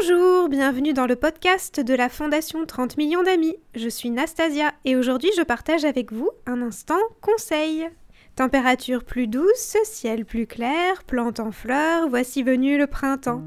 [0.00, 3.56] Bonjour, bienvenue dans le podcast de la Fondation 30 millions d'amis.
[3.74, 7.88] Je suis Nastasia et aujourd'hui je partage avec vous un instant conseil.
[8.36, 13.42] Température plus douce, ciel plus clair, plantes en fleurs, voici venu le printemps.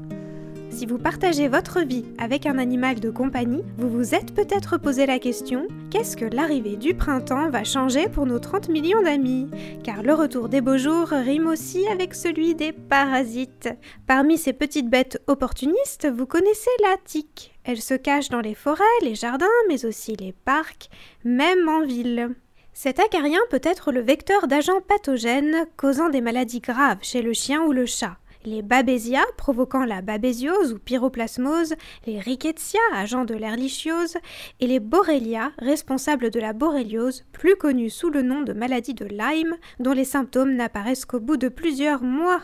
[0.72, 5.04] Si vous partagez votre vie avec un animal de compagnie, vous vous êtes peut-être posé
[5.04, 9.50] la question qu'est-ce que l'arrivée du printemps va changer pour nos 30 millions d'amis?
[9.84, 13.68] Car le retour des beaux jours rime aussi avec celui des parasites.
[14.06, 17.52] Parmi ces petites bêtes opportunistes, vous connaissez la tique.
[17.64, 20.88] Elle se cache dans les forêts, les jardins, mais aussi les parcs,
[21.22, 22.30] même en ville.
[22.72, 27.62] Cet acarien peut être le vecteur d'agents pathogènes causant des maladies graves chez le chien
[27.62, 31.74] ou le chat les Babesia provoquant la babésiose ou pyroplasmose,
[32.06, 34.16] les Rickettsia agents de l'erlichiose
[34.60, 39.06] et les Borrelia responsables de la borréliose, plus connue sous le nom de maladie de
[39.06, 42.42] Lyme, dont les symptômes n'apparaissent qu'au bout de plusieurs mois.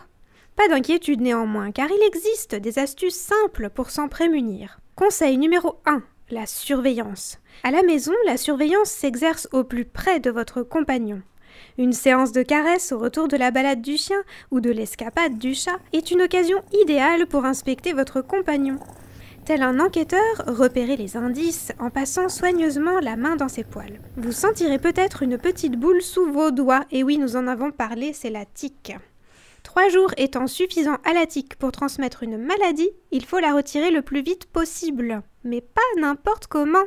[0.56, 4.80] Pas d'inquiétude néanmoins, car il existe des astuces simples pour s'en prémunir.
[4.96, 7.38] Conseil numéro 1 la surveillance.
[7.62, 11.22] À la maison, la surveillance s'exerce au plus près de votre compagnon.
[11.78, 15.54] Une séance de caresse au retour de la balade du chien ou de l'escapade du
[15.54, 18.78] chat est une occasion idéale pour inspecter votre compagnon.
[19.44, 23.98] Tel un enquêteur, repérez les indices en passant soigneusement la main dans ses poils.
[24.16, 28.12] Vous sentirez peut-être une petite boule sous vos doigts, et oui, nous en avons parlé,
[28.12, 28.92] c'est la tique.
[29.62, 33.90] Trois jours étant suffisant à la tique pour transmettre une maladie, il faut la retirer
[33.90, 35.22] le plus vite possible.
[35.44, 36.84] Mais pas n'importe comment.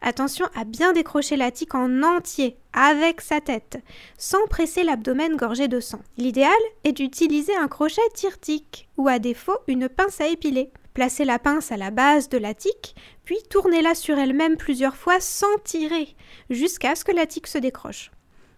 [0.00, 3.82] Attention à bien décrocher la tique en entier, avec sa tête,
[4.16, 5.98] sans presser l'abdomen gorgé de sang.
[6.16, 6.52] L'idéal
[6.84, 10.70] est d'utiliser un crochet tire-tique, ou à défaut une pince à épiler.
[10.94, 15.18] Placez la pince à la base de la tique, puis tournez-la sur elle-même plusieurs fois
[15.18, 16.14] sans tirer,
[16.50, 18.12] jusqu'à ce que la tique se décroche.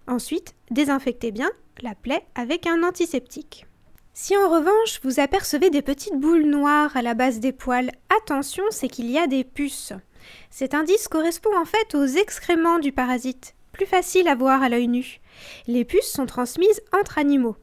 [0.06, 3.66] Ensuite, désinfectez bien la plaie avec un antiseptique.
[4.12, 8.64] Si en revanche vous apercevez des petites boules noires à la base des poils, attention,
[8.70, 9.94] c'est qu'il y a des puces.
[10.50, 14.88] Cet indice correspond en fait aux excréments du parasite, plus facile à voir à l'œil
[14.88, 15.20] nu.
[15.66, 17.56] Les puces sont transmises entre animaux.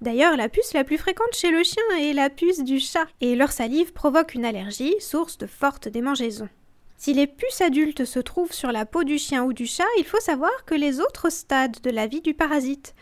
[0.00, 3.34] D'ailleurs, la puce la plus fréquente chez le chien est la puce du chat, et
[3.34, 6.48] leur salive provoque une allergie, source de fortes démangeaisons.
[6.96, 10.04] Si les puces adultes se trouvent sur la peau du chien ou du chat, il
[10.04, 12.94] faut savoir que les autres stades de la vie du parasite,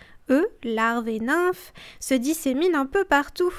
[0.65, 3.53] larves et nymphes, se disséminent un peu partout.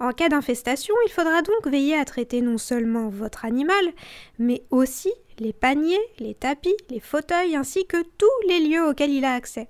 [0.00, 3.92] En cas d'infestation, il faudra donc veiller à traiter non seulement votre animal,
[4.38, 9.24] mais aussi les paniers, les tapis, les fauteuils ainsi que tous les lieux auxquels il
[9.24, 9.68] a accès.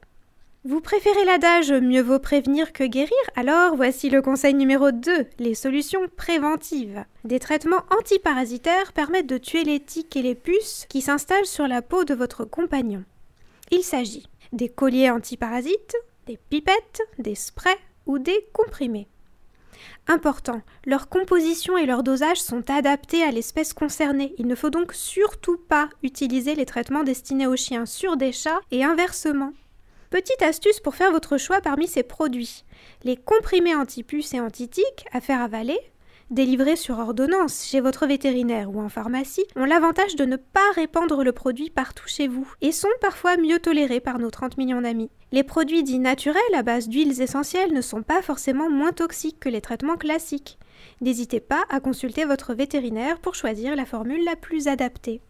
[0.64, 5.54] Vous préférez l'adage mieux vaut prévenir que guérir Alors voici le conseil numéro 2, les
[5.54, 7.04] solutions préventives.
[7.24, 11.80] Des traitements antiparasitaires permettent de tuer les tiques et les puces qui s'installent sur la
[11.80, 13.04] peau de votre compagnon.
[13.70, 15.96] Il s'agit des colliers antiparasites,
[16.28, 19.08] des pipettes, des sprays ou des comprimés.
[20.06, 24.34] Important, leur composition et leur dosage sont adaptés à l'espèce concernée.
[24.36, 28.60] Il ne faut donc surtout pas utiliser les traitements destinés aux chiens sur des chats
[28.70, 29.52] et inversement.
[30.10, 32.64] Petite astuce pour faire votre choix parmi ces produits.
[33.04, 35.78] Les comprimés antipuces et antitiques à faire avaler
[36.30, 41.24] délivrés sur ordonnance chez votre vétérinaire ou en pharmacie ont l'avantage de ne pas répandre
[41.24, 45.10] le produit partout chez vous et sont parfois mieux tolérés par nos 30 millions d'amis.
[45.32, 49.48] Les produits dits naturels à base d'huiles essentielles ne sont pas forcément moins toxiques que
[49.48, 50.58] les traitements classiques.
[51.00, 55.20] N'hésitez pas à consulter votre vétérinaire pour choisir la formule la plus adaptée.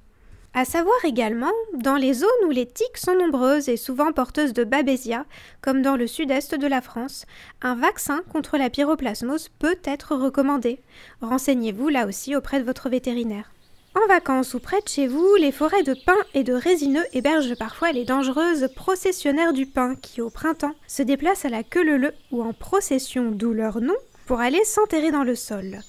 [0.54, 4.64] À savoir également, dans les zones où les tiques sont nombreuses et souvent porteuses de
[4.64, 5.24] babésia,
[5.60, 7.26] comme dans le sud-est de la France,
[7.62, 10.80] un vaccin contre la pyroplasmose peut être recommandé.
[11.20, 13.52] Renseignez-vous là aussi auprès de votre vétérinaire.
[13.94, 17.56] En vacances ou près de chez vous, les forêts de pins et de résineux hébergent
[17.56, 22.12] parfois les dangereuses processionnaires du pin qui, au printemps, se déplacent à la queue leu
[22.30, 25.80] ou en procession, d'où leur nom, pour aller s'enterrer dans le sol.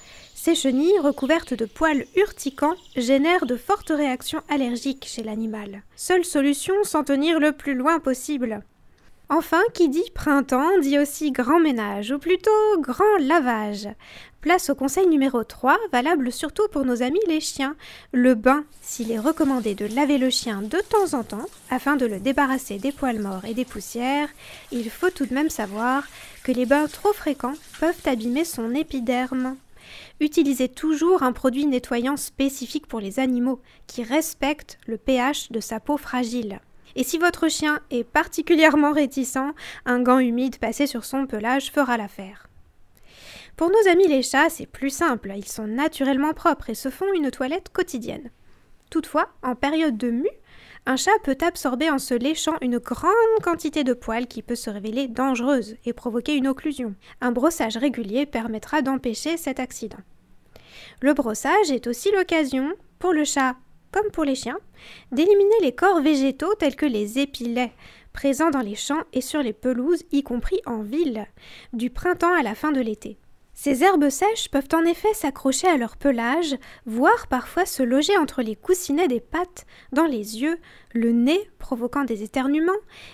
[0.41, 5.83] Ces chenilles, recouvertes de poils urticants, génèrent de fortes réactions allergiques chez l'animal.
[5.97, 8.61] Seule solution, s'en tenir le plus loin possible.
[9.27, 13.89] Enfin, qui dit printemps dit aussi grand ménage, ou plutôt grand lavage.
[14.39, 17.75] Place au conseil numéro 3, valable surtout pour nos amis les chiens.
[18.13, 22.06] Le bain, s'il est recommandé de laver le chien de temps en temps, afin de
[22.06, 24.30] le débarrasser des poils morts et des poussières,
[24.71, 26.07] il faut tout de même savoir
[26.45, 29.57] que les bains trop fréquents peuvent abîmer son épiderme.
[30.19, 35.80] Utilisez toujours un produit nettoyant spécifique pour les animaux qui respecte le pH de sa
[35.80, 36.59] peau fragile.
[36.95, 39.53] Et si votre chien est particulièrement réticent,
[39.86, 42.47] un gant humide passé sur son pelage fera l'affaire.
[43.56, 47.12] Pour nos amis les chats, c'est plus simple, ils sont naturellement propres et se font
[47.13, 48.31] une toilette quotidienne.
[48.89, 50.30] Toutefois, en période de mue,
[50.89, 53.12] un chat peut absorber en se léchant une grande
[53.44, 56.95] quantité de poils qui peut se révéler dangereuse et provoquer une occlusion.
[57.21, 60.00] Un brossage régulier permettra d'empêcher cet accident.
[61.01, 63.56] Le brossage est aussi l'occasion, pour le chat
[63.91, 64.57] comme pour les chiens,
[65.12, 67.71] d'éliminer les corps végétaux tels que les épilets,
[68.12, 71.27] présents dans les champs et sur les pelouses, y compris en ville,
[71.71, 73.19] du printemps à la fin de l'été.
[73.61, 78.41] Ces herbes sèches peuvent en effet s'accrocher à leur pelage, voire parfois se loger entre
[78.41, 80.57] les coussinets des pattes, dans les yeux,
[80.94, 82.71] le nez, provoquant des éternuements,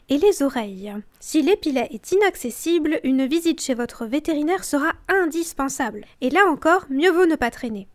[0.07, 0.93] et les oreilles.
[1.19, 6.05] Si l'épilet est inaccessible, une visite chez votre vétérinaire sera indispensable.
[6.21, 7.87] Et là encore, mieux vaut ne pas traîner.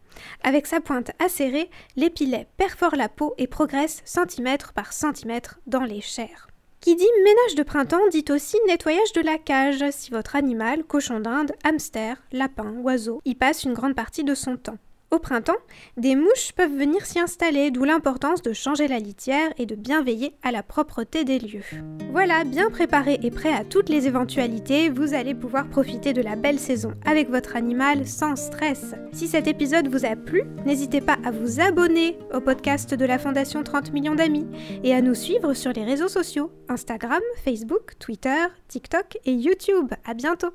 [0.43, 6.01] Avec sa pointe acérée, l'épilet perfore la peau et progresse centimètre par centimètre dans les
[6.01, 6.50] chairs.
[6.81, 11.21] Qui dit ménage de printemps dit aussi nettoyage de la cage si votre animal, cochon
[11.21, 14.79] d'Inde, hamster, lapin, oiseau, y passe une grande partie de son temps.
[15.11, 15.57] Au printemps,
[15.97, 20.05] des mouches peuvent venir s'y installer, d'où l'importance de changer la litière et de bien
[20.05, 21.65] veiller à la propreté des lieux.
[22.13, 26.37] Voilà, bien préparé et prêt à toutes les éventualités, vous allez pouvoir profiter de la
[26.37, 28.95] belle saison avec votre animal sans stress.
[29.13, 33.19] Si cet épisode vous a plu, n'hésitez pas à vous abonner au podcast de la
[33.19, 34.47] Fondation 30 millions d'amis
[34.85, 39.93] et à nous suivre sur les réseaux sociaux Instagram, Facebook, Twitter, TikTok et YouTube.
[40.05, 40.51] À bientôt!